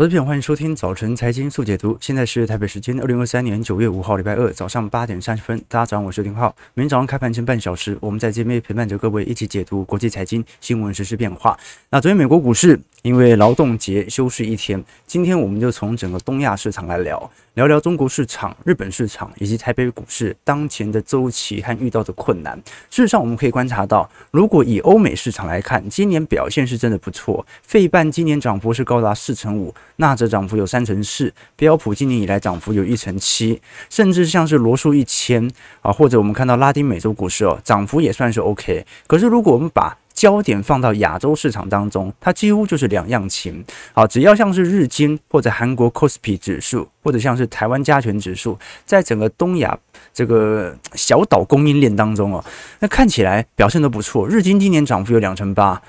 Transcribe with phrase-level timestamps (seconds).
[0.00, 1.94] 各位朋友，欢迎收听早晨财经速解读。
[2.00, 5.62] 现在是台北时间二零二三年九月五号，礼拜二早上八点三十分。
[5.68, 6.56] 大家早上好，我是丁浩。
[6.72, 11.54] 每天早上开盘前半小时，我们在这边陪伴着各位一起解读国际财经新闻实、时变化。
[11.90, 17.30] 那昨天美国股市因为劳动节休市一天，今天我们就从整个东亚市场来聊。
[17.54, 22.56] 聊聊中国市场、日本市场以及台北股市当前的周期和遇到的困难。
[22.88, 27.44] 事实上，我们可以观察到，如果以欧美市场来看，今年表现是真的不错。
[27.62, 35.50] 费半今年涨幅是高达四成五，纳指涨幅有三成四，标普今年以来涨幅有一成七，甚至像是罗素一千
[35.82, 38.84] 啊，或者我们看到拉丁美洲股市哦，涨幅也算是 OK。
[39.06, 43.64] 可是，如果我们把焦点放到亚洲市场当中，它几乎就是两样情。
[43.94, 49.78] 好，只要像是日经或者韩国 KOSPI 指数，或者像是台湾加权指数，在整个东亚
[50.12, 52.44] 这个小岛供应链当中哦，
[52.80, 54.28] 那看起来表现都不错。
[54.28, 55.80] 日经今年涨幅有两成八，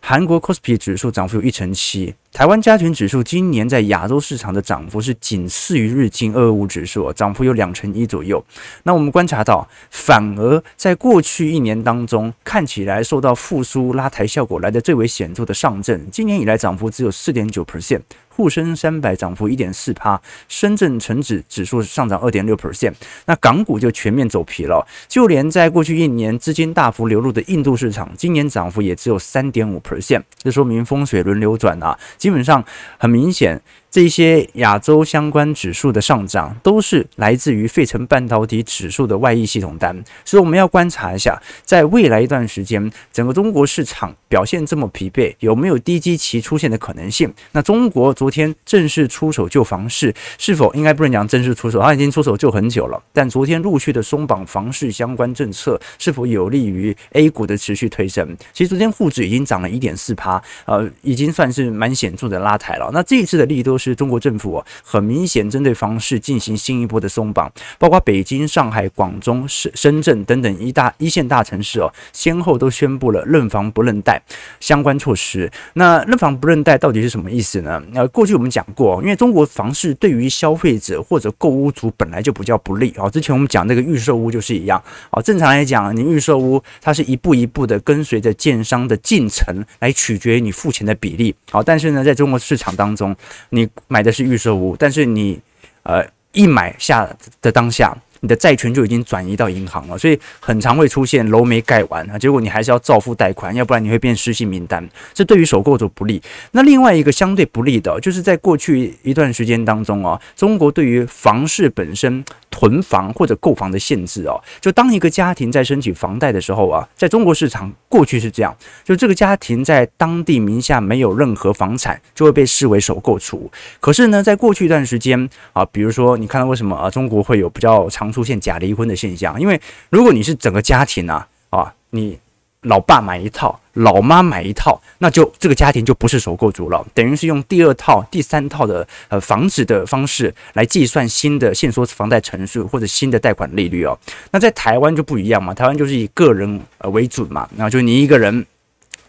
[0.00, 2.14] 韩国 KOSPI 指数涨幅有一成七。
[2.32, 8.42] 台湾加权指数今年在亚洲市场的涨幅是仅次于日经二五指数，涨幅有两成一左右。
[8.84, 18.00] 那我们观察到，反而在过去一年当中，看起来受到复苏拉抬效果来的最为显著的上证，今年以来涨幅只有四点九 percent。
[18.32, 22.94] 沪深三百涨幅一点四趴，深圳成指指数上涨二点六 percent。
[23.26, 30.22] 那港股就全面走皮了，就连在过去一年资金大幅流入的印度市场，今年涨幅也只有三点五 percent。
[30.38, 32.62] 这说明风水轮流转啊，基本上
[32.98, 33.60] 很明显。
[33.90, 47.32] 这些亚洲相关指数的上涨，都是来自于费城半导体指数的外溢系统单，所以我们要观察一下，在未来一段时间，整个中国市场表现这么疲惫，有没有低基期出现的可能性？
[47.50, 51.80] 那中国昨天正式出手救房市，是否应该不能讲正式出手？
[51.80, 58.36] 它已经出手救很久了，但昨天陆续的松绑房市相关政策，是否有利于 A 股的持续推升？
[58.52, 62.88] 其实昨天沪指已经涨了一点四趴，呃，已经算是蛮显著的拉抬了。
[62.92, 63.79] 那这一次的利多。
[63.80, 74.22] 是中国政府哦，很明显针对房市进行新一波的松绑，包括北京、上海、广州、深深圳等等一大一线大城市哦，先后都宣布了认房不认贷
[74.60, 75.50] 相关措施。
[75.72, 77.82] 那认房不认贷到底是什么意思呢？
[77.94, 83.08] 呃，过去我们讲过，因为中国房市对于消费者或者购屋族本来就比较不利啊。
[83.08, 85.22] 之前我们讲那个预售屋就是一样啊。
[85.22, 91.34] 正常来讲，你预售屋它是一步一步的跟随着建商的进程来取决于你付钱的比例。
[91.50, 93.14] 好，但是呢，在中国市场当中，
[93.50, 95.40] 你买的是预售屋，但是你，
[95.82, 97.08] 呃，一买下
[97.40, 106.22] 的当下，你的债权就已经转移到银行了，所以很常会出现楼没盖完啊，结果你还是要照付贷款，要不然你会变失信名单，这对于首购者不利。
[106.52, 112.24] 那另外一个相对不利的，就是在过去一段时间当中啊，中国对于房市本身。
[112.52, 118.54] 囤房或者购房的限制哦，就当一个家庭在申请房贷的时候啊，在中国市场过去是这样，
[118.84, 123.48] 就这个家庭在当地名下没有任何房产，就会被视为首购族。
[123.78, 129.40] 可是呢，在过去一段时间啊，比如说你看到为什么啊，中国会有比较长出现假离婚的现象？
[129.40, 129.60] 因为
[129.90, 132.18] 如果你是整个家庭啊啊，你。
[132.64, 143.98] 老爸买一套，老妈买一套，那就这个家庭就不是首购族了，等于是用第二套、第三套的呃房子的方式来计算新的限缩房贷成数或者新的贷款利率哦。
[144.30, 148.44] 那在台湾就不一样嘛，台湾就是以个人呃为准嘛，然后就你一个人。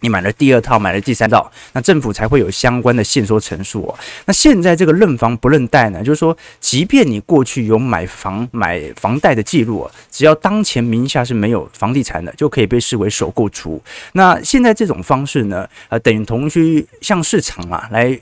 [0.02, 3.98] 你买了第二套，买了第三套，那政府才会有相关的限缩陈述哦。
[4.26, 13.80] 那现在这个认房不认贷呢，就是说，即便你过去有买房买房贷的记录，只要当前名下是没有房地产的，就可以被视为首购族。
[14.12, 18.20] 那现在这种方式呢，呃，等同于向市场啊来。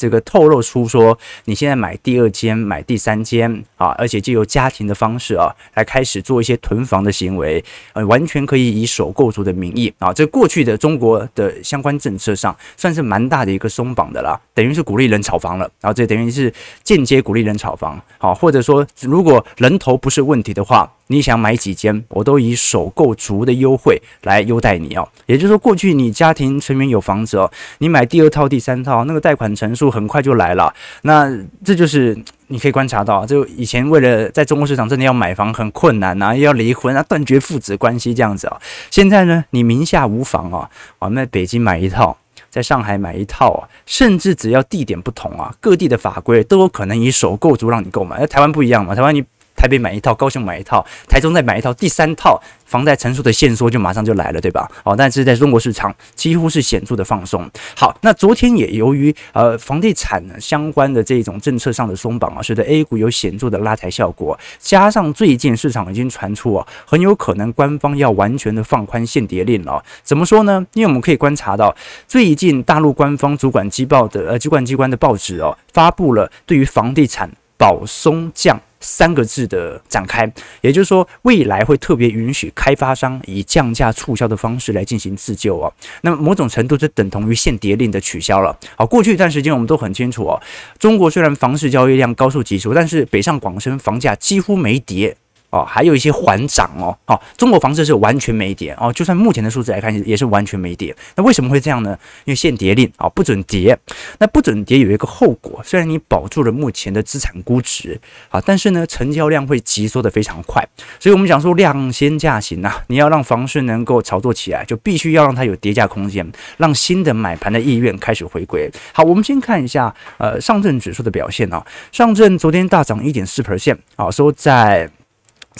[0.00, 7.62] 这个透露出说，你现在买第二间、买第三间啊，而且借由家庭的方式啊，来开始做一些囤房的行为，
[7.92, 16.50] 呃，完全可以以首购族的名义啊，这过去的中国的相关政策上，算是蛮大的一个松绑的啦，等于是鼓励人炒房了，然后这等于是
[16.82, 20.90] 间接鼓励人炒房，好，或者说如果人头不是问题的话。
[21.12, 25.06] 你想买几间，我都以首购族的优惠来优待你哦。
[25.26, 30.72] 也就是说，过去你家庭成员有房子哦，你买第二套、第三套，那个贷款成数很快就来了。
[31.02, 31.28] 那
[31.64, 32.16] 这就是
[32.46, 38.56] 你可以观察到，就以前为了在中国市场真的要买房很困难啊，要离婚啊，断绝父子关系这样子啊。
[38.88, 40.70] 现在呢，你名下无房啊，
[41.00, 42.16] 我们在北京买一套，
[42.48, 48.16] 在上海买一套啊，甚至只要地点不同啊，各地的法规都有可能以首购族让你购买。
[48.20, 49.24] 那台湾不一样嘛，台湾你。
[49.60, 54.66] 台北买一套，高雄买一套，台中再买一套，第三套房贷成数的限缩就马上就来了，对吧？
[54.84, 57.46] 哦，但是在中国市场几乎是显著的放松。
[57.76, 69.84] 好，那昨天也由于呃房地产相关的这种政策上的松绑啊，使得 A 股有显著的拉抬效果，加上最近市场已经传出啊，很有可能官方要完全的放宽限跌令了。
[70.02, 70.66] 怎么说呢？
[70.72, 71.76] 因为我们可以观察到，
[72.08, 80.30] 最近大陆官方主管机报的呃主管机关的报纸哦，发布了对于房地产保松降三个字的展开，
[80.62, 85.70] 也就是说，未来会特别允许开发商以降价促销的方式来进行自救啊。
[86.02, 88.58] 那么某种程度就等同于限跌令的取消了。
[88.76, 90.40] 好，过去一段时间我们都很清楚哦，
[90.78, 95.16] 中国虽然房市交易量高速急速，但是北上广深房价几乎没跌。
[95.50, 100.94] 哦，还有一些缓涨哦，哦，中国房市是完全没跌哦，就算目前的数字来看，也是完全没跌。
[101.16, 101.98] 那为什么会这样呢？
[102.24, 103.76] 因为限跌令啊，不准跌。
[104.18, 110.66] 那不准跌有一个后果，虽然你保住了目前的资产估值啊，但是呢，成交量会急缩的非常快。
[110.98, 116.24] 所以我们讲说量先价行啊，你要让房市能够炒作起来，就必须要让它有跌价空间，
[116.58, 118.70] 让新的买盘的意愿开始回归。
[118.92, 124.88] 好，我们先看一下呃上证指数的表现啊，上证昨天大涨一点四 percent 啊，收在。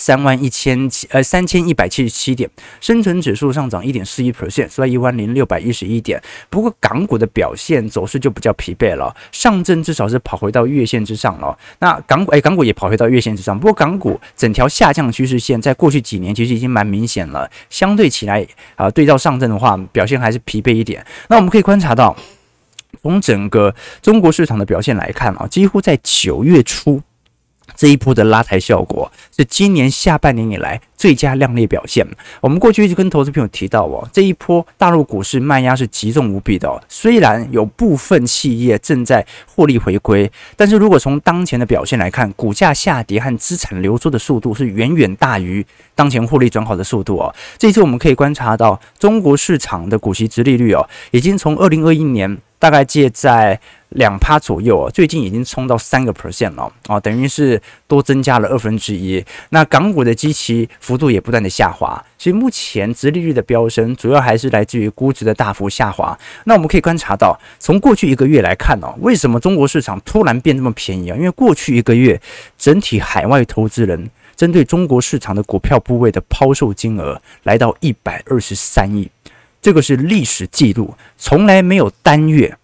[0.01, 2.49] 三万一千七呃三千一百七十七点，
[2.81, 6.19] 深成指数上涨一点四一 percent，收在一万零六百一十一点。
[6.49, 11.57] 不过港股的表现走势就比较疲惫了，上证至少是跑回到月线之上了。
[11.81, 13.59] 那港股哎，港股也跑回到月线之上。
[13.59, 18.47] 不过港股整条下降趋势线在过去几年其实已经蛮明显了，相对起来
[18.77, 21.05] 啊、对照上证的话，表现还是疲惫一点。
[21.29, 22.17] 那我们可以观察到，
[23.03, 27.03] 从整个中国市场的表现来看啊，几乎在九月初。
[27.81, 32.07] 这一波的拉抬效果是今年下半年以来最佳亮丽表现。
[32.43, 36.79] 我们过去一直跟投资朋友提到哦，这一波大陆股市卖压是极重无比的哦。
[36.91, 47.35] 虽然有部分企业正在获利回归，但是如果从当前的表现来看，股价下跌和资产流出的速度是远远大于当前获利转好的速度哦。
[47.57, 53.59] 这一次我们可以观察到，中国市场的股息殖利率哦，已经从二零二一年大概介在。
[53.95, 59.21] 两趴左右啊，最近已经冲到三个 percent 了啊，等于是多增加了二分之一。
[59.49, 66.17] 那港股的基期幅度也不断的下滑，所以目前殖利率的飙升主要还是来自于估值的大幅下滑。
[66.45, 71.17] 那我们可以观察到，从过去一个月来看哦，为什么中国市场突然变这么便宜啊？
[71.17, 72.23] 因为过去一个月
[72.57, 79.11] 整体海外投资人针对中国市场的股票部位的抛售金额来到一百二十三亿，
[79.61, 82.57] 这个是历史记录，从来没有单月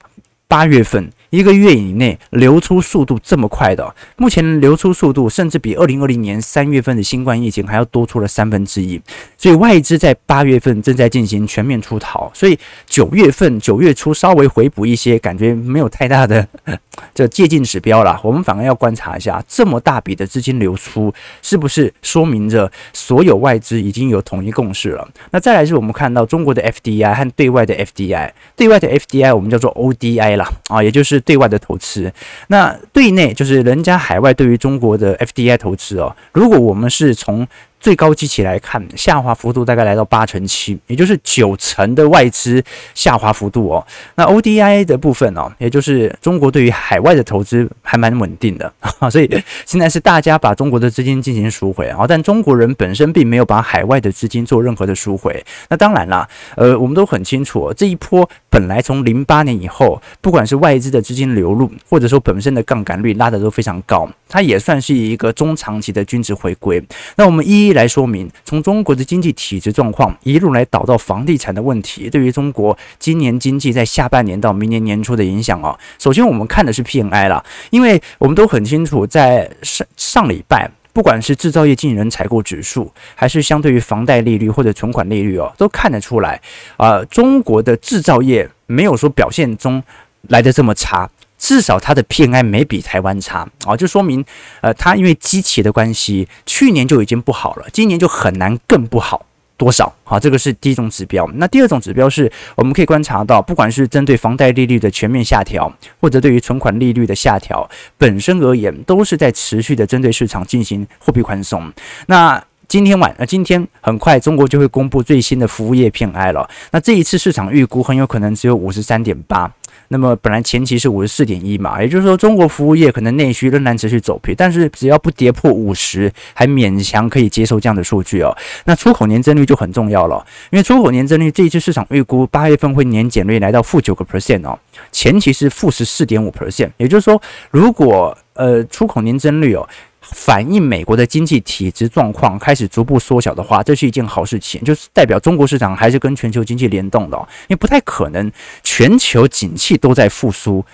[0.48, 1.12] 八月份。
[1.36, 8.98] 一个月以内流出速度这么快的，目前流出速度甚至比二零二零年三月份的新冠疫情还要多出了三分之一，
[9.36, 16.48] 所以外资在八月份正在进行全面出逃，所以九月份九月初稍微回补一些，感觉没有太大的
[17.14, 18.18] 这借鉴指标了。
[18.24, 21.12] 我们反而要观察一下，这么大笔的资金流出，
[21.42, 25.06] 是不是说明着所有外资已经有统一共识了？
[25.32, 31.22] 那再来是我们看到中国的 FDI 和对外的 FDI，对外的 FDI 我们叫做 ODI 了啊，也就是。
[31.26, 32.10] 对外的投资，
[32.46, 36.16] 那对内就是人家海外对于中国的 FDI 投资哦。
[36.32, 37.46] 如果我们是从
[37.86, 42.60] 最高基期来看，下滑幅度大概来到八成七，也就是九成的外资
[42.96, 43.86] 下滑幅度哦。
[44.16, 48.72] 那 ODI 的部分哦，也就是中国对于海外的投资还蛮稳定的，
[49.08, 49.30] 所以
[49.64, 55.40] 现在是大家把中国的资金进行赎回啊，但中国人本身并没有把海外的资金做任何的赎回。
[55.68, 66.84] 那当然啦，呃，我们都很清楚，这一波本来从零八年以后，不管是外资的资金流入，或者说本身的杠杆率拉得都非常高，它也算是一个中长期的均值回归。
[67.14, 75.78] 那我们一一来说明，从中国的经济体制状况一路来导到房地产的问题，对于中国今年经济在下半年到明年年初的影响哦。
[75.98, 86.40] 首先，我们看的是 PMI 啦，因为我们都很清楚，在上上礼拜，不管是制造业经理人采购指数，还是相对于房贷利率或者存款利率哦，都看得出来
[86.78, 89.82] 啊、中国的制造业没有说表现中
[90.28, 91.08] 来的这么差。
[91.46, 94.24] 至少它的 PMI 没比台湾差啊，就说明，
[94.62, 99.24] 呃，它因为基期的关系，去年就已经不好了，今年就很难更不好
[99.56, 99.94] 多少。
[100.02, 101.24] 好，这个是第一种指标。
[101.34, 111.72] 那第二种指标是，我们可以观察到，不管是针对房贷利率的全面下调，或者对于存款利率的下调，本身而言，都是在持续的针对市场进行货币宽松。
[112.06, 116.50] 那今天晚，呃，今天很快中国就会公布最新的服务业 PMI 了。
[116.72, 119.48] 那这一次市场预估很有可能只有五十三点八。
[119.88, 128.36] 那么本来前期是五十四点一嘛，也就是说中国服务业可能内需仍然持续走平，但是只要不跌破五十，还勉强可以接受这样的数据哦。
[128.64, 134.58] 那出口年增率就很重要了，因为出口年增率这一次市场预估八月份会年减率来到负九个 percent 哦，
[134.90, 139.68] 前期是负十四点五 percent，也就是说如果呃出口年增率哦。
[140.12, 147.16] 反映美国的经济体质状况开始逐步缩小的话，这是一件好事情，就是代表中国市场还是跟全球经济联动的，
[147.48, 148.30] 因为不太可能
[148.62, 150.64] 全球景气都在复苏，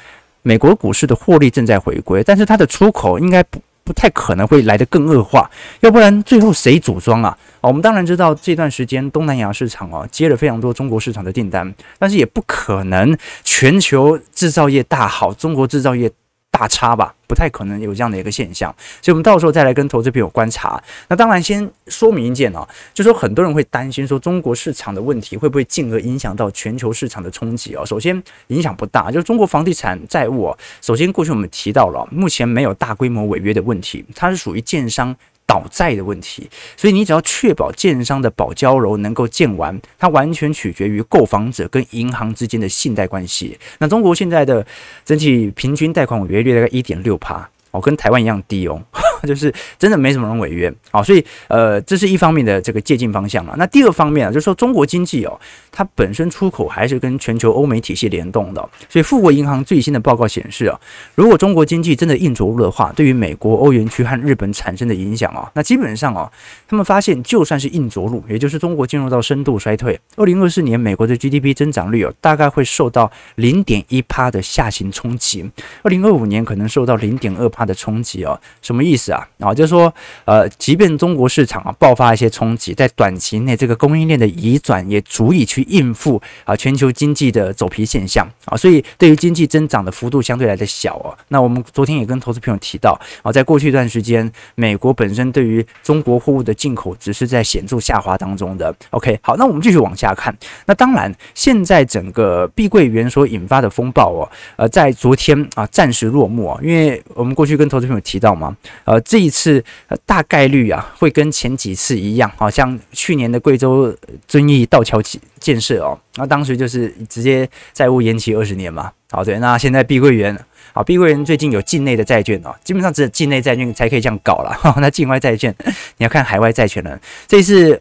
[0.43, 7.37] 美国股市的获利正在回归，但是它的出口应该不不太可能会来得更恶化，要不然最后谁组装啊？
[7.61, 16.11] 我们当然知道这段时间东南亚市场哦接了非常多中国市场的订单，但是也不可能全球制造业大好，中国制造业。
[16.53, 20.81] 大差吧，不太可能有这样的一个现象，所以我们到时候再来跟投资朋友观察。
[21.09, 27.85] 那当然，先说明一件啊，就说很多人会担心说中国市场的问题会不会进而影响到全球市场的冲击哦。
[27.85, 30.59] 首先，影响不大，就是中国房地产债务哦。
[30.83, 35.17] 首先，过去我们提到了，目前没有大规模违约的问题，它是属于建商。
[35.47, 43.59] 倒债的问题，所以你只要确保建商的保交楼能够建完，它完全取决于购房者跟银行之间的信贷关系。
[43.79, 44.67] 那中国现在的
[45.05, 47.49] 整体平均贷款违约率大概一点六趴。
[47.73, 48.83] 哦，跟台湾一样低哦，
[49.27, 53.55] 就是真的没什么人违约啊，所以呃，这是一方面的这个借镜方向嘛。
[53.57, 60.79] 那第二方面啊，就是说中国经济哦，它本身出口还是跟全球欧美体系联动的，所以富国银行最新的报告显示啊，
[61.15, 66.31] 如果中国经济真的硬着陆的话，对于美国、欧元区和日本产生的影响啊，那基本上哦，
[66.69, 75.51] 他们发现就算是硬着陆，也就是中国进入到深度衰退，二零二四年美国的 GDP 增长率哦，大概会受到零点一趴的下行冲击，
[75.83, 77.63] 二零二五年可能受到零点二趴。
[77.63, 79.55] 的冲击哦，什么意思啊？
[79.55, 79.93] 就是说，
[80.25, 91.17] 呃，即便中国市场啊爆发一些冲击，在短期内这个供应链的移转也足以去应付啊全球经济的走皮现象啊，所以对于经济增长的幅度相对来的小哦。
[91.29, 98.75] 那我们昨天也跟投资朋友提到啊，在过去一段时间，美国本身对于中国货物的进口只是在显著下滑当中的。
[98.91, 100.37] OK，好，那我们继续往下看。
[100.67, 107.53] 那当然，现在整个碧桂园所引发的风暴哦，呃，在昨天啊暂时落幕啊，因为我们过去。
[107.53, 108.57] 跟投资朋友提到嘛？
[108.87, 109.63] 呃，这一次
[110.07, 113.95] 大概率啊，会跟前几次一样，好像去年的贵州
[114.27, 115.01] 遵义道桥
[115.39, 118.93] 建设哦，那当时就是直接债务延期二十年嘛。
[119.11, 120.35] 好，对，那现在碧桂园，
[120.73, 124.59] 好，碧桂园最近有境内的债券哦，基本上只有境内债券才可以这样搞了。
[124.81, 125.55] 那境外债券，
[125.99, 126.99] 你要看海外债权人。
[127.27, 127.79] 这一次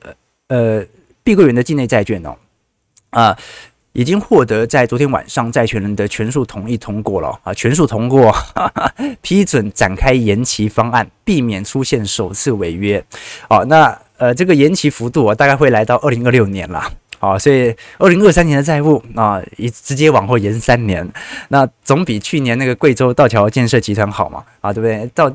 [0.47, 0.85] 呃，
[1.23, 2.35] 碧桂园的境内债券哦，
[3.11, 3.37] 啊、
[3.93, 13.03] 已经获得在昨天晚上债权人的全数同意通过了啊，全数通过哈哈， 批准展开延期方案，避免出现首次违约。
[13.49, 16.81] 哦，那呃这个延期幅度啊，大概会来到二零二六年了。
[17.19, 21.07] 好，所以二零二三年的债务啊，一直接往后延三年，
[21.49, 24.43] 那总比去年那个贵州道桥建设集团好嘛？
[24.61, 25.09] 啊，对不对？
[25.13, 25.29] 到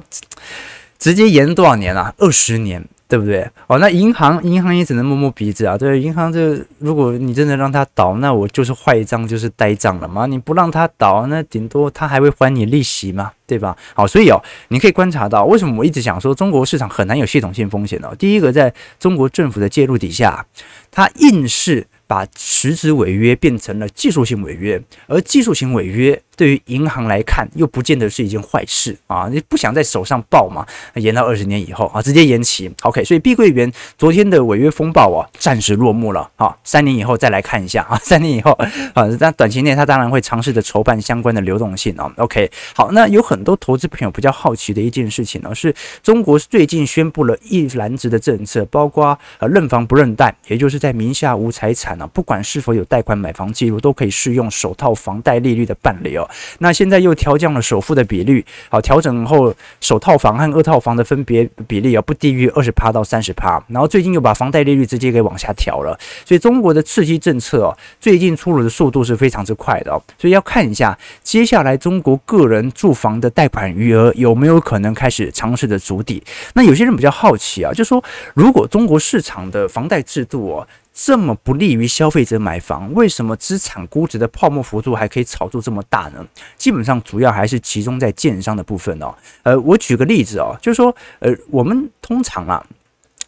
[0.99, 2.13] 直接延多少年啊？
[2.19, 2.83] 二十年。
[3.09, 3.49] 对不对？
[3.69, 5.79] 哦，那银行银行也只能摸摸鼻子啊。
[5.79, 10.27] 对，银行这如果你真的让它倒，那我就是坏账，就是呆账了嘛。
[10.27, 13.77] 你不让它倒，那顶多它还会还你利息嘛，对吧？
[13.95, 18.11] 好，所以哦，你可以观察到，为什么我一直想说中国市场很难有系统性风险呢？
[18.19, 20.45] 第一个，在中国政府的介入底下，
[20.91, 26.21] 它硬是把实质违约变成了技术性违约，而技术性违约。
[26.37, 29.29] 对于银行来看，又不见得是一件坏事啊！
[29.31, 30.67] 你不想在手上抱嘛？
[30.95, 32.71] 延到二十年以后啊，直接延期。
[32.83, 36.55] OK，所以碧桂园昨天的违约风暴啊，暂时落幕了啊。
[36.63, 38.53] 三年以后再来看一下啊， 三年以后
[38.95, 42.13] 啊，但短期内他当然会尝试着筹办相关的流动性啊。
[42.19, 56.26] OK，好，那有很多投资朋友比较好奇的一件事情呢，是中国最近宣布了一篮子的政策，包括呃认房不认贷，也就是在名下无财产啊，不管是否有贷款买房记录，都可以适用首套房贷利率的办理哦。
[56.59, 63.63] 那现在又调降了首付的比率，好，调整后首套房和二套房的分别比例啊，不低于二十趴到三十趴。
[63.69, 70.03] 然后最近又把房贷利率直接给往下调了，所以中国的刺激政策哦，最近出炉的速度是非常之快的哦。
[70.19, 76.23] 所以要看一下接下来中国个人住房的贷款余额有没有可能开始尝试的筑底。
[76.55, 78.03] 那有些人比较好奇啊，就说
[78.35, 80.67] 如果中国市场的房贷制度哦。
[80.99, 86.27] 这么不利于消费者买房，为什么资产估值的泡沫幅度还可以炒作这么大呢？
[86.57, 89.15] 基本上主要还是集中在建商的部分哦。
[89.43, 92.67] 呃，我举个例子哦，就是说，呃，我们通常啊，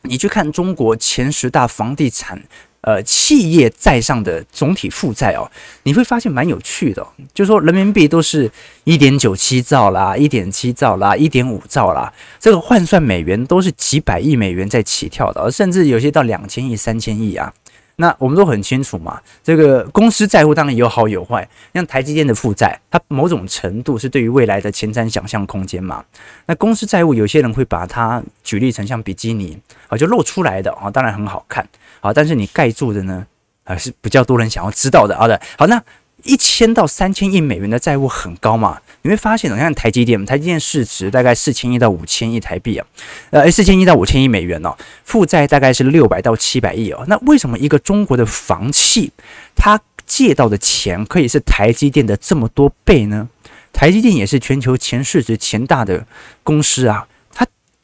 [0.00, 2.42] 你去看中国前十大房地产。
[2.80, 5.50] 呃，企业债上的总体负债哦，
[5.82, 7.04] 你会发现蛮有趣的，
[7.34, 8.50] 就说人民币都是
[8.84, 17.52] 一点九七兆啦，一点七兆啦，一点五兆啦，这个换算美元都是几百亿美元在起跳的，甚至有些到两千亿、三千亿啊。
[18.00, 26.04] 那我们都很清楚嘛，这个公司债务当然有好有坏，像台积电的负债，它某种程度是对于未来的前瞻想象空间嘛。
[26.46, 29.58] 那公司债务有些人会把它举例成像比基尼
[29.88, 31.68] 啊，就露出来的啊，当然很好看。
[32.00, 33.26] 好，但是你盖住的呢，
[33.64, 35.16] 还是比较多人想要知道的。
[35.16, 35.82] 好的，好，那
[36.24, 38.80] 一千到三千亿美元的债务很高嘛？
[39.02, 42.86] 你会发现，你看台积电，台积电市值大概四千亿到五千亿台币啊，
[43.30, 44.74] 呃，四千亿到五千亿美元哦，
[45.04, 47.04] 负债大概是六百到七百亿哦。
[47.06, 49.12] 那为什么一个中国的房企，
[49.54, 53.28] 它借到的钱可以是台积电的这么多倍呢？
[53.72, 56.04] 台积电也是全球前市值前大的
[56.42, 57.06] 公司啊。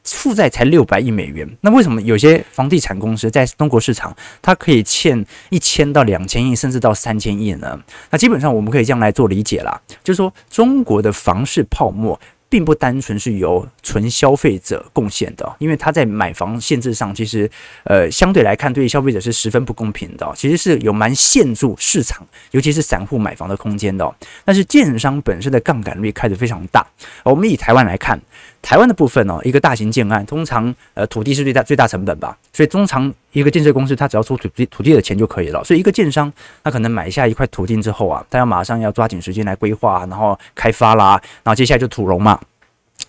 [0.04, 7.78] 负债才六百亿美元，那为什么有些房地产公司在中国市场，它可以欠一千到两千亿，甚至到三千亿呢？
[8.11, 12.20] 那基本上我们可以这样来做理解啦，就是说中国的房市泡沫。
[12.46, 17.50] 并不单纯是由纯消费者贡献的，因为他在买房限制上，其实
[17.82, 20.32] 呃相对来看，对于消费者是十分不公平的。
[20.37, 24.08] 其实是有蛮限制市场，尤其是散户买房的空间的。
[24.44, 26.87] 但是建商本身的杠杆率开得非常大。
[27.25, 28.20] 我们以台湾来看，
[28.64, 35.62] 台湾的部分哦，一个大型建案，通常呃土地是最大最大成本吧，所以通常一个建设公司，它只要出土地土地的钱就可以了。
[35.62, 42.40] 所以一个建商，他可能买下一块土地之后啊，他要马上要抓紧时间来规划，然后开发啦，然后接下来就土融嘛。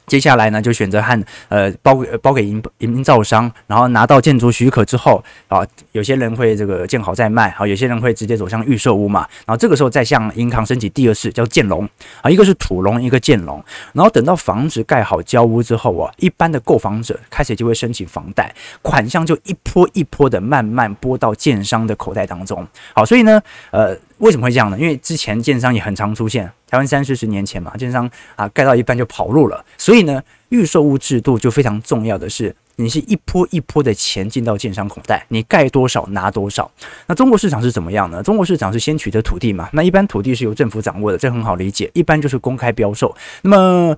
[0.08, 11.88] 接下来呢，就选择和呃包给包给营营造商，然后拿到建筑许可之后啊，有些人会这个建好再卖，好，有些人会直接走向预售屋嘛，然后这个时候再向银行申请第二次叫建融
[12.22, 23.98] 啊，一个是土融，一个建融，然后等到房子盖好交屋之后啊，一般的购房者开始就会申请房贷，款项就一波一波的慢慢拨到建商的口袋当中，好，所以呢，呃。
[24.20, 24.80] 为什么会这样呢？
[24.80, 36.72] 因为之前建商也很常出现，台湾三四十年前嘛，建商啊盖到一半就跑路了，所以呢，预售屋制度就非常重要的是，你是一波一波的钱进到建商口袋，你盖多少拿多少。
[37.08, 38.24] 那中国市场是怎么样呢？
[38.24, 43.14] 中国市场是先取得土地嘛，那一般土地是由政府掌握的，这很好理解，一般就是公开标售。
[43.42, 43.96] 那么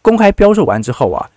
[0.00, 1.30] 公开标售完之后啊。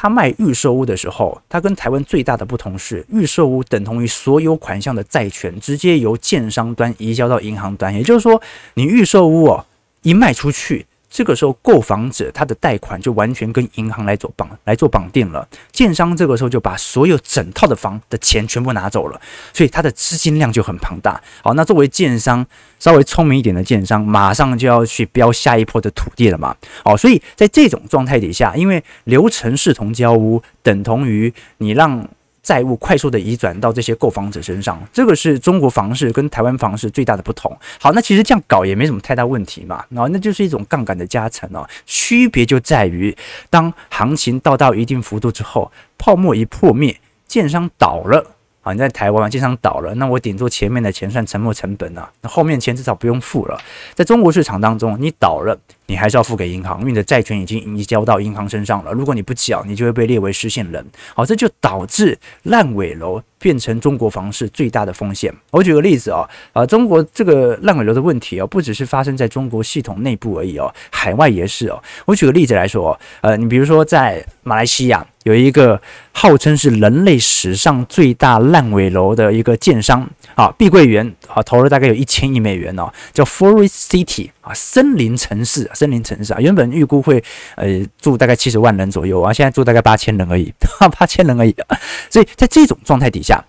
[0.00, 8.40] 他卖预售屋的时候，他跟台湾最大的不同是，预售屋等同于所有款项的债权直接由建商端移交到银行端，也就是说，
[8.74, 9.66] 你预售屋哦，
[10.02, 10.86] 一卖出去。
[11.18, 15.44] 这个时候，购房者他的贷款就完全跟银行来做绑来做绑定了。
[15.72, 19.20] 建商这个时候就把所有整套的房的钱全部拿走了，
[19.52, 21.20] 所以他的资金量就很庞大。
[21.42, 22.46] 好，那作为建商
[22.78, 26.54] 稍微聪明一点的建商，马上就要去标下一波的土地了嘛。
[26.84, 32.08] 好，所以在这种状态底下，因为流程视同交屋，等同于你让。
[32.48, 37.54] 债务快速的移转到这些购房者身上，这个是中国房市跟台湾房市最大的不同。
[37.78, 41.68] 好，那其实这样搞也没什么太大问题嘛，然后那就是一种杠杆的加成哦。
[41.84, 43.14] 区别就在于，
[43.50, 48.24] 当行情到到一定幅度之后，泡沫一破灭，建商倒了。
[48.62, 53.60] 好，你在台湾建商倒了，那我顶多前面的钱算沉没成本啊，那后面钱至少不用付了。
[53.94, 55.58] 在中国市场当中，你倒了。
[55.88, 58.92] 你还是要付给银行，因为你的债权已经移交到银行身上了。
[58.92, 60.84] 如果你不缴，你就会被列为失信人。
[61.14, 65.34] 好，这就导致烂尾楼变成中国房市最大的风险。
[65.50, 71.82] 我举个例子啊，啊，中国这个烂尾楼的问题哦，不只是发生在中国系统内部而已哦，海外也是哦。
[72.04, 75.80] 我举个例子来说，呃，你比如说在马来西亚有一个
[76.12, 80.06] 号称是人类史上最大烂尾楼的一个建商
[80.38, 85.68] 好，碧桂园啊，投了大概有一千亿美元哦，叫 Forest City 啊，森林城市。
[85.74, 87.20] 森林城市啊，原本预估会
[87.56, 90.54] 呃住大概七十万人左右啊，现在住大概八千人而已，
[90.96, 91.52] 八千人而已。
[92.08, 93.44] 所以在这种状态底下，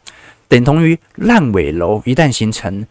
[0.48, 2.88] 等同于烂尾楼一旦形成，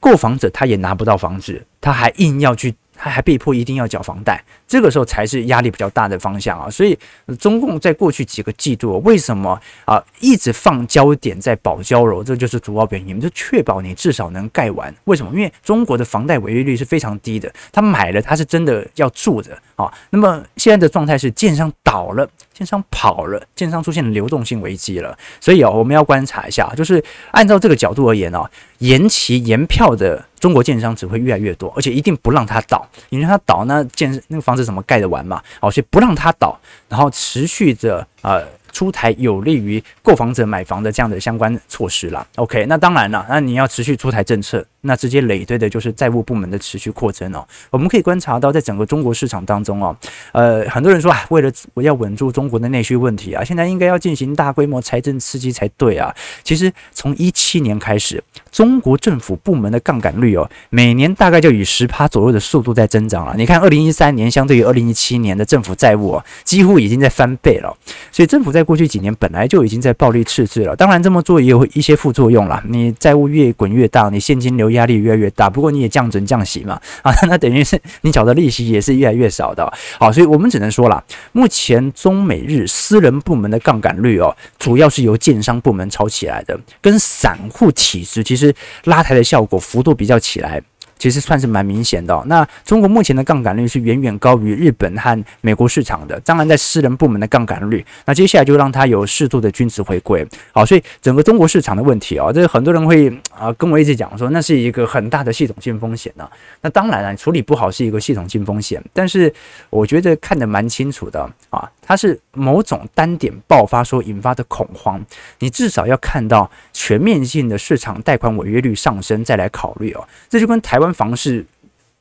[0.00, 2.74] 购房者他也拿不到房子，他还硬要去。
[3.02, 6.70] 他还被迫一定要缴房贷，这个时候才是压力比较大的方向啊。
[6.70, 6.96] 所以
[7.36, 14.94] 中共在过去几个季度为什么啊一直放焦点在保交楼，这就是主要原因，就确保你至少能盖完。
[15.06, 15.32] 为什么？
[15.34, 19.92] 因为中国的房贷违约率是非常低的，他买了他是真的要住的啊。
[20.10, 25.16] 那么现在的状态是建商倒了，建商跑了，建商出现流动性危机了。
[25.40, 30.24] 所以啊，我们要观察一下，就是按照这个角度而言哦，延期延票的。
[30.42, 35.40] 中国建商只会越来越多，而且一定不让它倒，你让它倒，那建那个房子怎么盖得完嘛？
[35.60, 38.44] 好，所以不让它倒，然后持续着呃。
[38.72, 42.26] 出台有利于购房者买房的这样的相关措施啦。
[42.36, 47.44] OK，那当然了，那你要持续出台政策，那直接累堆的就是债务部门的持续扩增哦。
[47.70, 49.96] 我们可以观察到，在整个中国市场当中哦，
[50.32, 56.14] 呃，很多人说啊，为了我要稳住中国的内需问题啊，现在应该要进行大规模财政刺激才对啊。
[56.42, 63.34] 其实从一七年开始，中国政府部门的杠杆率哦，每年大概就以十趴左右的速度在增长了。
[63.36, 67.72] 你看，二零一三年相对于二零一七年的政府债务哦，几乎已经在翻倍了。
[68.10, 72.62] 所以政府在过去几年本来就已经在暴力赤字了，当然这么做也有一些副作用啦。
[72.68, 75.48] 你债务越滚越大，你现金流压力越来越大。
[75.48, 79.72] 不过你也降准降息嘛，啊， 那等于是你缴的利息也是越来越少的。
[79.98, 88.54] 好，所以我们只能说啦，目前中美日私人部门的杠杆率哦，主要是由建商部门炒起来的，跟散户体质其实
[88.84, 90.62] 拉抬的效果幅度比较起来。
[91.02, 92.22] 其实算是蛮明显的。
[92.26, 100.24] 那中国目前的杠杆率是远远高于日本和美国市场的，当然在私人部门的杠杆率，那接下来就让它有适度的均值回归。
[100.52, 106.30] 好，所以整个中国市场的问题啊，这很多人会啊跟我一直讲说，那是一个很大的系统性风险呢。
[106.60, 109.34] 那当然了，处理不好是一个系统性风险，但是
[109.70, 115.04] 我觉得看得蛮清楚的啊，它是某种单点爆发所引发的恐慌，
[115.40, 120.06] 你至少要看到全面性的市场贷款违约率上升再来考虑哦。
[120.28, 121.44] 这就跟台湾房市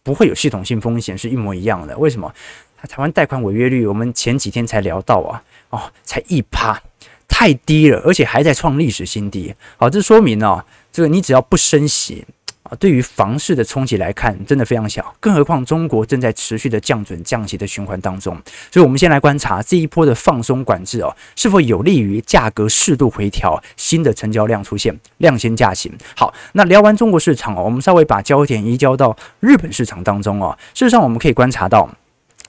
[0.04, 1.97] 不会有系统性风险是一模一样的。
[1.97, 2.34] 为什么？
[2.77, 6.82] 它台湾贷款违约率我们前几天才聊到啊，哦，才一趴，
[7.27, 9.54] 太低了，而且还在创历史新低。
[9.77, 12.25] 好，这说明哦，这个你只要不升息。
[12.79, 15.13] 对于房市的冲击来看，真的非常小。
[15.19, 18.36] 更何况中国正在持续的降准降息的循环当中，
[18.71, 25.91] 所以我们先来观察这一波的放松管制哦，是否有利于价格适度回调，新的成交量出现，量先价行。
[26.15, 30.57] 好，那聊完中国市场哦，我们稍微把焦点移交到日本市场当中哦。
[30.73, 31.89] 事实上，我们可以观察到。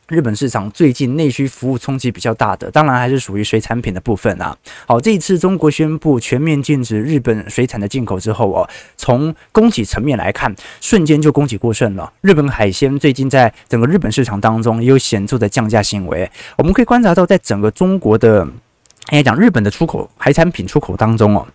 [0.08, 4.54] 日本市场最近内需服务冲击比较大的，当然还是属于水产品的部分啊。
[4.86, 12.12] 好，这一次中国宣布全面禁止日本水产的进口之后哦，从供给层面来看，瞬间就供给过剩了。
[12.20, 16.30] 日本海鲜最近在整个日本市场当中也有显著的降价行为。
[16.58, 21.46] 我们可以观察到，在整个中国的，应该讲日本的出口海产品出口当中哦。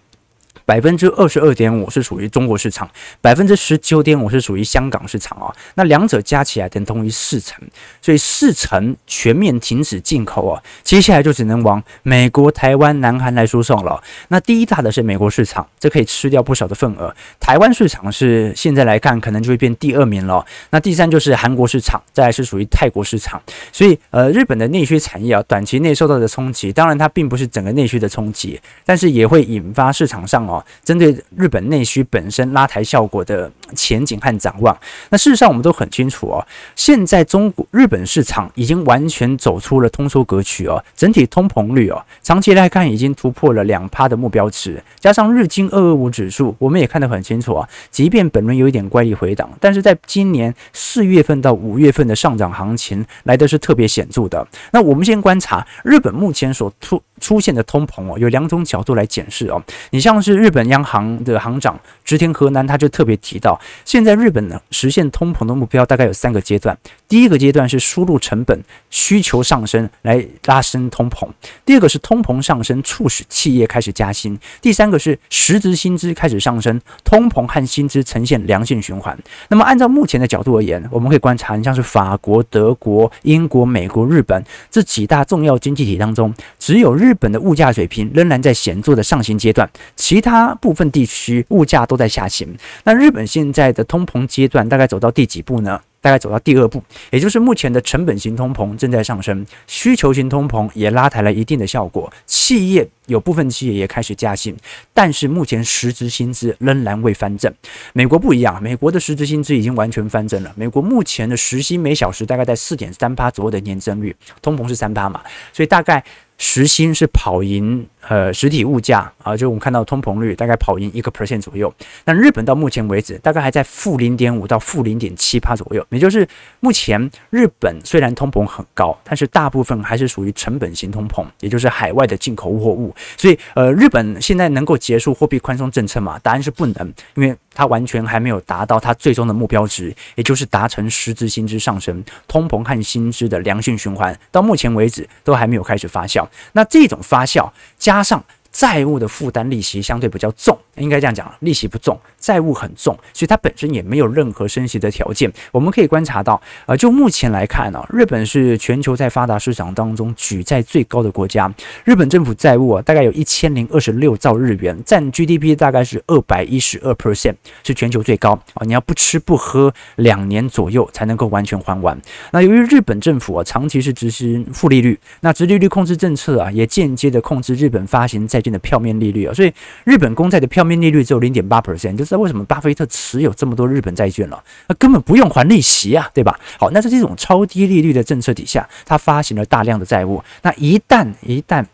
[0.67, 2.89] 百分之二十二点五是属于中国市场，
[3.21, 5.47] 百分之十九点五是属于香港市场啊。
[5.75, 7.58] 那两者加起来等同于四成，
[8.01, 10.62] 所以四成全面停止进口啊。
[10.84, 14.03] 接下来就只能往美国、台湾、南韩来输送了。
[14.27, 17.15] 那第一大的是美国市场，这可以吃掉不少的份额。
[17.39, 20.45] 台湾市场是现在来看可能就会变第二名了。
[20.71, 23.41] 那第三就是韩国市场，再来是属于泰国市场。
[23.71, 30.57] 所以呃，日本的内需产业啊，短期内受到的冲击，当然它并不是整个内需的冲击，但是也会引发市场上哦。
[30.84, 34.77] 针对日本内需本身拉抬效果的前景和展望，
[35.10, 36.45] 那事实上我们都很清楚哦。
[36.75, 47.67] 现在中国日本市场已经完全走出了通缩格局哦，整体通膨率哦，长期来看已经突破了两趴的目标值，加上日经二二五指数，我们也看得很清楚啊。
[47.89, 54.45] 即便本轮有一点怪力回档，但是在今年四月份到五月份的上涨行情来的是特别显著的。
[54.71, 59.62] 那我们先观察日本目前所突出现的通膨哦，有两种角度来检视哦。
[59.91, 66.78] 你像是日本央行的行长植田和男，他就特别提到，现在日本呢实现通膨的目标大概有三个阶段。
[67.08, 71.26] 第一个阶段是输入成本需求上升来拉升通膨，
[71.65, 79.17] 第二个是通膨上升促使企业开始加薪，第三个是实质薪资开始上升，通膨和薪资呈现良性循环。
[79.48, 86.98] 那么按照目前的角度而言，我们可以观察，你像是法国、德国、英国、美国、日本这几大重要经济体当中，只有。
[86.98, 92.48] 日本的物价水平仍然在显著的上行阶段，其他部分地区物价都在下行。
[92.86, 95.80] 那日本现现在的通膨阶段大概走到第几步呢？
[96.02, 102.12] 大概走到第二步，也就是目前的成本型通膨正在上升，需求型通膨也拉抬了一定的效果。
[102.26, 104.56] 企业有部分企业也开始加薪，
[104.94, 107.54] 但是目前实质薪资仍然未翻正。
[107.94, 110.52] 美国不一样，美国的实质薪资已经完全翻正了。
[110.56, 115.22] 美国目前的时薪每小时大概在四点三八左右的年增率，通膨是三八嘛，
[115.54, 116.04] 所以大概。
[116.40, 121.74] 时薪是跑赢呃实体物价啊，就我们看到通膨率大概跑赢一个 percent 左右。
[122.06, 126.28] 那日本到目前为止大概还在负零点五到负零点七趴左右，也就是
[126.60, 132.96] 目前日本虽然通膨很高，但是大部分还是属于成本型通膨，也就是海外的进口货物。
[133.17, 136.20] 所以呃，日本现在能够结束货币宽松政策吗？
[136.24, 144.17] 答案是不能，因为它完全还没有达到它最终的目标值，也就是达成实质薪资上升、通膨和薪资的良性循环。
[144.32, 146.26] 到目前为止都还没有开始发酵。
[146.54, 155.32] 那这种发酵加加上债务的负担，利息相对比较重，应该这样讲，利息不重，债务很重，所以它本身也没有任何升息的条件。
[155.52, 168.66] 我们可以观察到，呃，就目前来看呢，日本是全球在发达市场当中举债最高的国家，日本政府债务啊，大概有一千零二十六兆日元，占 GDP 大概是二百一十二 percent，是全球最高啊。
[168.66, 171.96] 你要不吃不喝两年左右才能够完全还完。
[172.32, 178.48] 那由于日本政府啊，长期是执行负利率，那直利率控制政策啊，也间接的控制日本发行债券。
[178.48, 186.38] 的票面利率啊，所以日本公债的票面利率只有零点八 percent，就知道为什么巴菲特持有这么多日本债券了，那根本不用还利息啊，对吧？
[186.60, 191.65] 好，那在这种超低利率的政策底下，他发行了大量的债务，那一旦一旦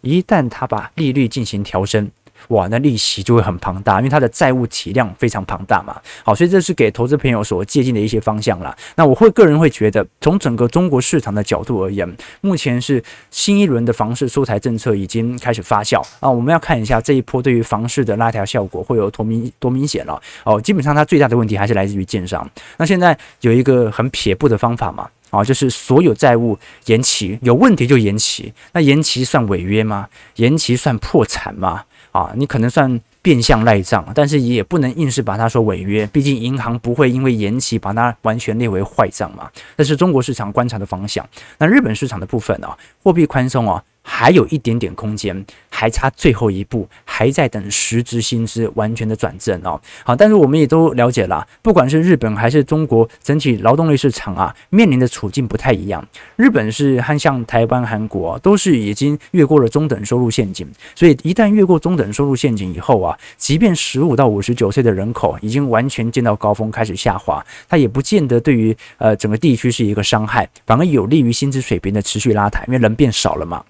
[0.00, 2.10] 一旦他把利率进行调升，
[2.48, 6.00] 哇，那利息就会很庞大，因为它的债务体量非常庞大嘛。
[6.24, 8.76] 好，所以这是给投资朋友所借鉴的一些方向啦。
[8.96, 16.30] 那我会个人会觉得，从整个中国市场的角度而言，目前是新一轮的房市出台政策已经开始发酵啊。
[16.30, 20.20] 我们要看一下这一波对于房市的拉抬效果会有多明多明显了。
[20.44, 22.48] 哦，基本上它最大的问题还是来自于建商。
[22.76, 25.08] 那现在有一个很撇步的方法嘛。
[25.30, 28.52] 啊，就是所有债务延期，有问题就延期。
[28.74, 30.06] 那延期算违约吗？
[30.36, 31.84] 延期算破产吗？
[32.12, 36.06] 啊，你可能算变相赖账，但是也不能硬是把它说违约。
[36.06, 39.50] 毕竟银行不会因为延期把它完全列为坏账嘛。
[39.76, 41.26] 这是中国市场观察的方向。
[41.58, 42.68] 那日本市场的部分呢，
[43.02, 43.82] 货币宽松啊。
[44.02, 49.80] 还有一点点空间，还差最后一步，还在等实质薪资完全的转正哦。
[50.04, 56.06] 好，但是我们也都了解了，不管是日本还是中国，整体劳动力市场啊，面临的处境不太一样。
[56.36, 73.64] 日本是和像台湾、韩国都是已经越过了中等收入陷阱，所以一旦越过中等收入陷阱以后啊，即便十五到五十九岁的人口已经完全见到高峰开始下滑，它也不见得对于呃整个地区是一个伤害，反而有利于薪资水平的持续拉抬，因为人变少了嘛。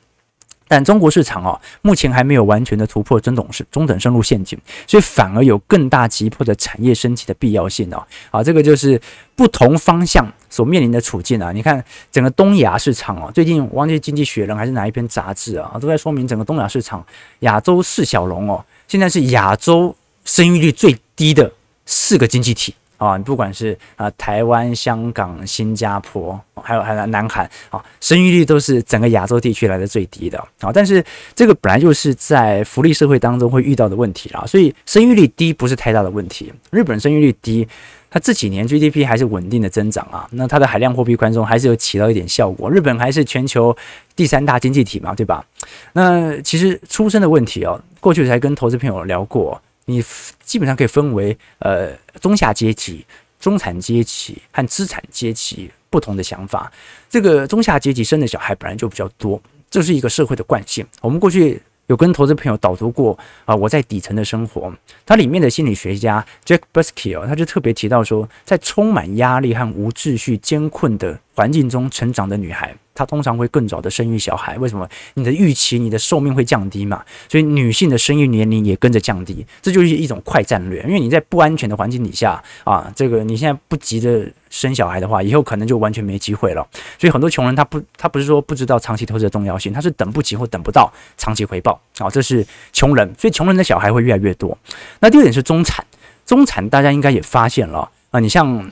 [0.73, 8.03] 但中国市场哦，目前还没有完全的突破中等是中等收入陷阱，所以反而有更大急迫的产业升级的必要性哦。
[8.31, 8.99] 啊，这个就是
[9.37, 11.53] 不同方向所面临的处境啊。
[11.53, 17.05] 你看整个东亚市场哦，最近我忘记经济学人还是哪一篇杂志啊，都在说明整个东亚市场
[17.41, 21.53] 亚洲四小龙哦，现在是亚洲生育率最低的
[21.85, 22.75] 四个经济体。
[23.03, 30.71] 啊，你不管是啊台湾、香港、新加坡，还有还有南韩啊，生育率都是整个亚洲地区来的最低的啊。
[30.73, 36.53] 但是这个本来就是在福利社会当中会遇到的问题啦，所以生育率低不是太大的问题。
[36.71, 37.67] 日本生育率低，
[38.09, 42.71] 它这几年 GDP 还是稳定的增长啊，那它的海量货币宽松还是有起到一点效果。
[42.71, 43.77] 日本还是全球
[44.15, 45.45] 第三大经济体嘛，对吧？
[45.93, 49.61] 那其实出生的问题哦，过去才跟投资朋友聊过。
[49.87, 50.03] 你
[50.43, 53.05] 基本上可以分为呃中下阶级、
[53.41, 56.71] 中产阶级和资产阶级不同的想法。
[57.11, 59.41] 这个中下阶级生的小孩本来就比较多，
[59.71, 60.87] 这是一个社会的惯性。
[61.01, 64.73] 我们过去有跟投资朋友导读过啊，我在底层的生活。
[65.05, 72.75] 它里面的心理学家 Jack Buskill 他就特别提到说，在充满压力和无秩序、艰困的环境中成长的女孩。
[72.95, 74.87] 她通常会更早的生育小孩，为什么？
[75.15, 77.03] 你的预期，你的寿命会降低嘛？
[77.27, 80.83] 所以女性的生育年龄也跟着降低，这就是一种快战略。
[80.83, 86.69] 因为你在不安全的环境底下啊，这个你现在不急着生小孩的话，以后可能就完全没机会了。
[86.99, 93.11] 所以很多穷人他不，他不是说不知道长期投资的重要性，他是等不及或等不到长期回报啊，这是穷人。
[93.19, 94.57] 所以穷人的小孩会越来越多。
[95.01, 95.83] 那第二点是中产，
[96.27, 98.71] 中产大家应该也发现了啊，你像。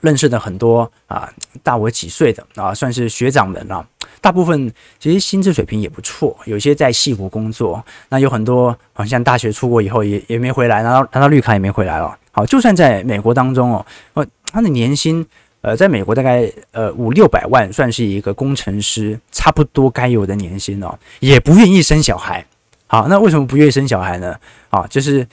[0.00, 1.28] 认识的很多啊，
[1.62, 3.86] 大我几岁的啊，算是学长们了。
[4.20, 7.84] 大部分其实薪资水平也不错，有些在矽谷工作。
[8.08, 12.16] 那有很多好像大学出国以后也也没回来，拿到拿到绿卡也没回来了。
[12.32, 15.24] 好，就算在美国当中哦，呃，他的年薪
[15.60, 22.44] 呃，在美国大概呃五六百万，算是一个工程师差不多该有的年薪哦，也不愿意生小孩。
[22.86, 24.34] 好，那为什么不愿意生小孩呢？
[24.70, 25.26] 啊，就是。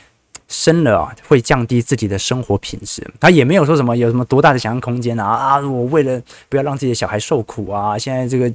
[0.47, 3.05] 生了啊，会降低自己的生活品质。
[3.19, 5.59] 他也没有说什么有什么多大的想象空间啊啊！
[5.59, 8.51] 我为了不要让自己的小孩受苦啊，现在这个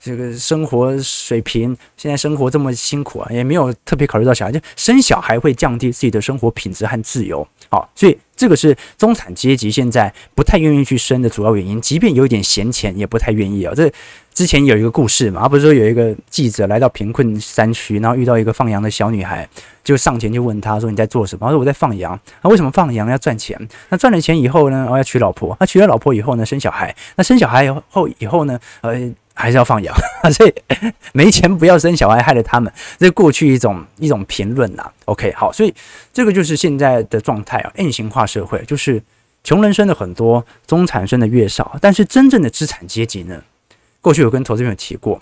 [0.00, 4.52] 这个生活水平，现在生活这么辛苦啊，也没有特别考虑到小孩。
[4.52, 7.46] 就生小孩会降低自己的生活品质和自由。
[7.68, 11.80] 好，所以这个是中产阶级现在不太愿意去生的主要原因。
[11.80, 13.72] 即便有点闲钱，也不太愿意啊。
[13.74, 13.92] 这
[14.40, 19.46] 之前有一个故事嘛，而不是说有一个记者来到贫困山区，然后遇到一个放羊的小女孩。
[19.84, 23.54] 就上前就问他说：“你在做什么？”他说：“我在放羊。”那为什么放羊要赚钱？
[23.90, 24.88] 那赚了钱以后呢？
[24.90, 25.54] 我要娶老婆。
[25.60, 26.46] 那娶了老婆以后呢？
[26.46, 26.96] 生小孩。
[27.16, 28.58] 那生小孩以后以后呢？
[28.80, 29.94] 呃，还是要放羊。
[30.32, 30.54] 所以
[31.12, 32.72] 没钱不要生小孩，害了他们。
[32.96, 34.90] 这过去一种一种评论呐。
[35.04, 35.74] OK，好，所以
[36.14, 39.02] 这个就是现在的状态啊，M 型化社会，就是
[39.44, 41.76] 穷人生的很多，中产生的越少。
[41.78, 43.42] 但是真正的资产阶级呢？
[44.00, 45.20] 过去有跟投资朋友提过，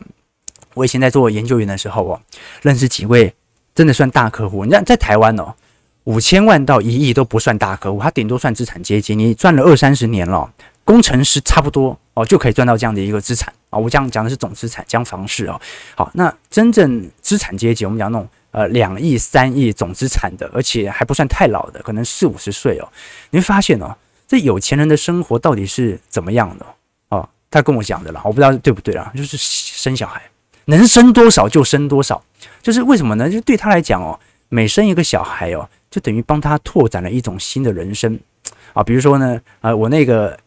[0.75, 2.21] 我以前在做研究员的时候哦，
[2.63, 3.35] 认识几位。
[3.75, 5.55] 真的算大客户，你看在台湾哦，
[6.03, 9.15] 五千万到一亿都不算大客户，他顶多算资产阶级。
[9.15, 13.79] 你赚了二三十年了，工程师差不多哦就可以赚到这样的一个资产啊。
[13.79, 15.61] 我这样讲的是总资产，讲房市哦。
[15.95, 22.89] 好，那真正资产阶级，我们讲那种呃两亿、三亿总资产的，而且还不算太老的，可能四五十岁哦，
[23.31, 23.95] 你会发现哦，
[24.27, 26.67] 这有钱人的生活到底是怎么样的？
[27.51, 30.23] 他跟我讲的啦，我不知道对不对啦，就是生小孩。
[30.67, 32.23] 能生多少就生多少，
[32.61, 33.31] 就是为什么呢？
[33.31, 34.19] 就对他来讲哦，
[34.51, 38.21] 每生一个小孩哦，就等于帮他拓展了一种新的人生
[38.75, 38.83] 啊。
[38.83, 40.39] 比如说呢，呃，我那个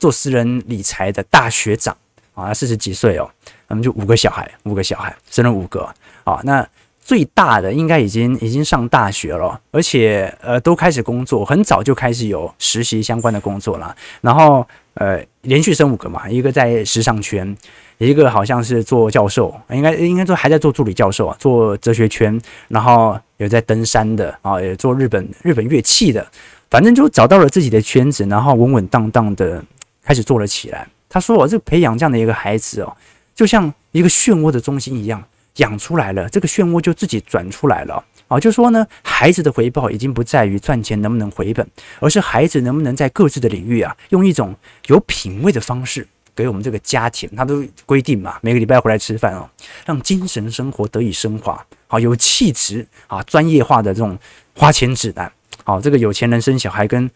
[0.00, 1.96] 做私人理财的大学长
[2.34, 3.30] 啊，四十几岁哦，
[3.68, 5.88] 那么就五个小孩，五个小孩生了五个
[6.24, 6.40] 啊。
[6.42, 6.68] 那
[7.00, 13.94] 最大的应该已经已经上大学了，而且呃都开始工作，很早就开始有实习相关的工作了。
[14.20, 17.56] 然后呃连续生五个嘛，一个在时尚圈，
[17.98, 26.26] 一个好像是做教授，应该应该说还在做助理教授啊，做哲学圈，然后有在登山的啊，也做日本日本乐器的，
[26.68, 29.64] 反正就找到了自己的圈子，然后稳稳当当的
[30.02, 30.86] 开始做了起来。
[31.08, 32.96] 他说：“我这培养这样的一个孩子哦，
[33.34, 35.22] 就像一个漩涡的中心一样。”
[35.56, 38.38] 养出来了，这个漩涡就自己转出来了啊！
[38.38, 44.54] 就说呢，孩子的回报已经不在于赚钱能不能回本，而是孩子能不能在各自的领域啊，用一种
[44.86, 49.50] 有品味的方式给我们这个家庭，他都规定嘛，每个礼拜回来吃饭哦，
[49.84, 54.16] 让精神生活得以升华，好有气质啊，专业化的这种
[54.54, 55.30] 花钱指南，
[55.64, 57.10] 好，这个有钱人生小孩跟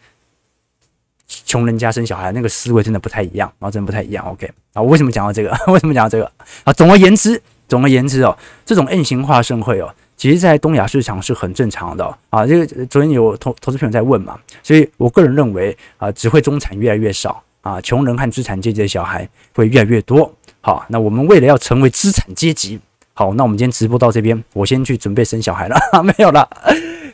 [1.45, 4.25] 穷人家生小孩那个思维真的不太一样啊，真不太一样。
[4.25, 5.57] OK 啊，我为什么讲到这个？
[5.71, 6.29] 为什么讲到这个
[6.65, 6.73] 啊？
[6.73, 7.41] 总而言之。
[7.67, 12.45] 总而言之哦，这种 M 型化盛会哦，其实在东亚市场是很正常的啊。
[12.45, 20.33] 这个昨天有投投资朋友在问嘛，所以我个人认为啊，只会中产越来越少啊，穷人和资产阶级的小孩会越来越多。
[20.61, 22.79] 好，那我们为了要成为资产阶级，
[23.13, 26.49] 好，那我们今天直播到这边，我先去准备生小孩了， 没有了，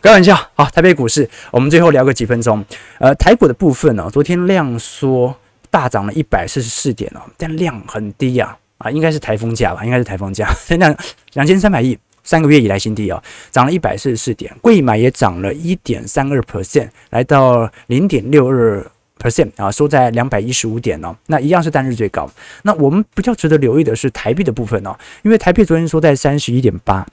[0.02, 0.36] 开玩笑。
[0.56, 2.64] 好，台北股市，我们最后聊个几分钟。
[3.00, 5.36] 呃，台股的部分呢，昨天量缩
[5.70, 8.56] 大涨了一百四十四点哦，但量很低呀。
[8.78, 10.52] 啊，应该是台风价吧，应该是台风价。
[10.66, 10.98] 现在
[11.34, 18.86] 两千三百亿，三个月以来新低哦，涨了一百四十四点，贵买也涨了一点三二 percent，来到零点六二
[19.20, 21.16] percent 啊，收在两百一十五点哦。
[21.28, 22.30] 那一样是单日最高。
[22.64, 27.06] 那我们比较值得留意的是台币的部分哦，因为台币昨天收在三十一点八，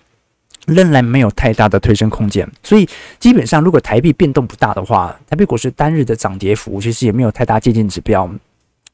[0.66, 8.30] 仍然没有太大的推升空间，所以基本上如果台币变动不大的话，台币股市单日的涨跌幅其实也没有太大接近指标。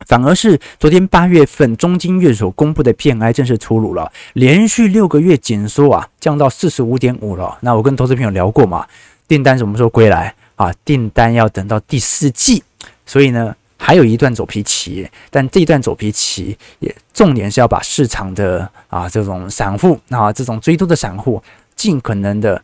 [0.07, 7.57] 反而是昨天八月份中金院所公布的 PMI 正式出炉了，连续六个月紧缩啊，降到四十五点五了。
[7.61, 8.87] 那我跟投资朋友聊过嘛，
[9.26, 10.72] 订单什么时候归来啊？
[10.85, 12.62] 订单要等到第四季，
[13.07, 21.42] 所以呢还有一段走皮期，但这一段走皮期也重点是要把市场的啊这种散户啊这种追多的散户
[21.76, 22.62] 尽可能的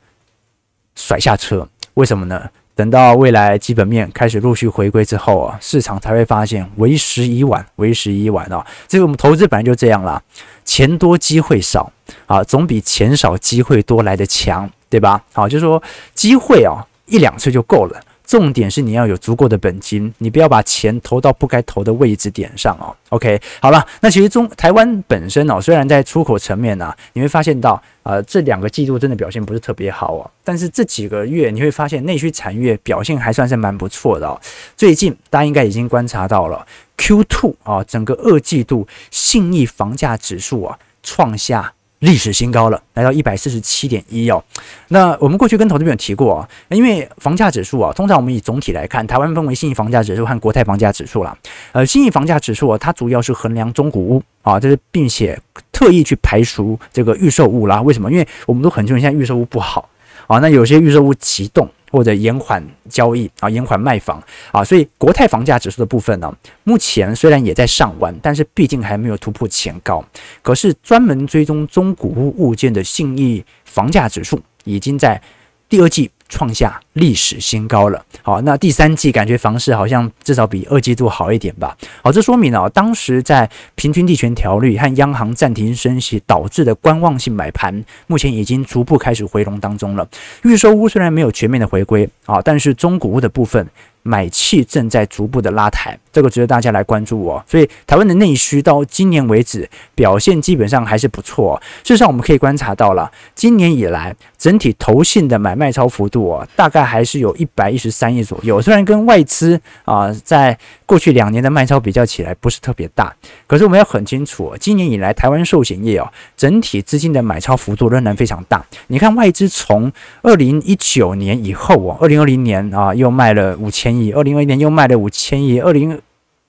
[0.96, 2.50] 甩下车，为什么呢？
[2.80, 8.66] 等到未来基本面开始陆续回归之后啊，市场才会发现为时已晚，为时已晚啊！
[8.88, 10.22] 这个我们投资本来就这样啦，
[10.64, 11.92] 钱多机会少
[12.24, 15.22] 啊，总比钱少机会多来的强，对吧？
[15.34, 15.82] 好，就是说
[16.14, 18.00] 机会啊，一两次就够了。
[18.30, 22.94] 重点是你要有足够的本金，你不要把钱投到不该投的位置点上哦。
[23.08, 34.40] OK，好了，那其实中台湾本身哦，虽然在出口层面呢、你会发现到呃这两个季度真的表现不是特别好哦，但是这几个月你会发现内需产业表现还算是蛮不错的哦。
[34.76, 36.64] 最近大家应该已经观察到了
[36.98, 41.72] Q2 啊，整个二季度信义房价指数啊创下。
[42.00, 44.42] 历史新高了，来到一百四十七点一哦。
[44.88, 51.36] 那我们过去跟投资朋友提过啊，因为房价指数啊，通常我们以总体来看，台湾分为新义房价指数和国泰房价指数啦。
[51.72, 55.38] 呃，新义房价指数啊，它主要是衡量中古屋啊，这是并且
[55.70, 57.80] 特意去排除这个预售屋啦。
[57.82, 58.10] 为什么？
[58.10, 59.88] 因为我们都很清楚，现在预售屋不好
[60.26, 61.68] 啊，那有些预售屋急冻。
[61.90, 64.22] 或者延缓交易啊，延缓卖房
[64.52, 66.32] 啊，所以国泰房价指数的部分呢，
[66.64, 70.04] 目前虽然也在上弯，但是毕竟还没有突破前高。
[70.42, 75.20] 可是专门追踪中古物物件的信义房价指数，已经在
[75.68, 76.10] 第二季。
[76.30, 78.02] 创下历史新高了。
[78.22, 81.76] 好，那第三季感觉房市好像至少比二季度好一点吧。
[82.02, 90.08] 好，这说明了当时在平均地权条例和央行暂停升息导致的观望性买盘，目前已经逐步开始回笼当中了。
[90.44, 93.68] 预售屋虽然没有全面的回归啊，但是中古屋的部分。
[94.02, 97.44] 买气正在逐步的拉抬，这个值得大家来关注哦。
[97.46, 101.60] 所以台湾的内需到今年为止表现基本上还是不错。
[101.84, 108.62] 事实上，我们可以观察到了，今年以来整体投信的买卖超幅度哦，大概还是有一百一十三亿左右。
[108.62, 113.14] 虽然跟外资啊，在过去两年的卖超比较起来不是特别大，
[113.46, 118.64] 可是我们要很清楚，今年以来台湾寿险业哦，整体资金的买超幅度仍然非常大。
[118.86, 123.90] 你看外资从二零一九年以后哦，二零二零年啊又卖了五千。
[124.00, 126.00] 亿，二零二一年又卖了五千亿，二零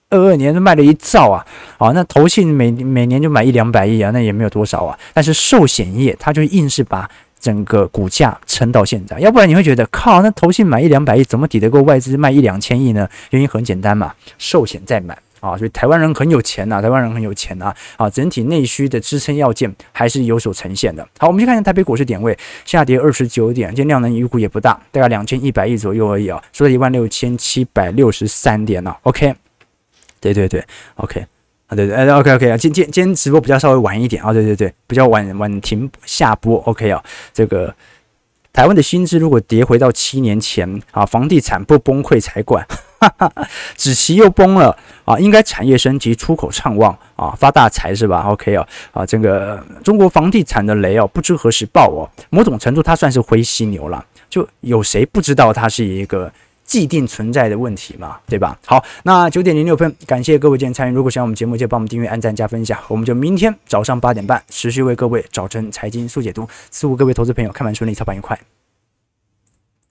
[0.10, 1.46] 二二年卖了一兆啊！
[1.78, 4.98] 啊，那投信每每年就买一两百亿啊，那也没有多少啊。
[5.14, 7.10] 但是寿险业它就硬是把
[7.40, 13.08] 整个股价撑到现在，要不然你会觉得靠，那投信买一两百亿怎么抵得过外资卖一两千亿呢？
[13.32, 15.18] 原因很简单嘛，寿险在买。
[15.42, 21.06] 啊，所以台湾人很有钱呐、台湾人很有钱呐、啊，整体内需的支撑要件还是有所呈现的。
[21.18, 28.98] 好，我们去看一下台北股市点位，下跌二十九点，今天量能余股也不大，大概两千一百亿左右而已啊，收在一万六千七百六十三点了、啊。
[29.04, 29.36] OK，
[30.20, 30.64] 对对对
[30.96, 31.26] ，OK，
[31.68, 37.74] 啊，对对，哎，OK OK 啊，今今今天直播比较稍微晚一点啊，对对对，比较晚晚停下播，OK 啊，这个
[38.54, 42.66] 台湾的薪资如果跌回到七年前啊，房地产不崩溃才怪。
[43.00, 43.34] 哈哈，
[43.76, 45.18] 子期又崩了啊！
[45.18, 52.06] 应该产业升级，出口畅旺啊，发大财是吧？OK 哦，啊，这个中国房地产的雷哦，不知何时爆哦。
[52.30, 54.06] 某种程度，它算是灰犀牛了。
[54.30, 56.32] 就有谁不知道它是一个
[56.72, 58.18] 既定存在的问题嘛？
[58.28, 58.58] 对吧？
[58.66, 60.96] 好，那九点零六分，感谢各位今天参与。
[60.96, 62.80] 如果喜欢我们节目，就帮我们订阅、按赞、加分一下。
[62.88, 66.48] 我们就明天早上八点半持续为各位早晨财经速解读。
[66.70, 68.40] 祝各位投资朋友看盘顺利，操盘愉快。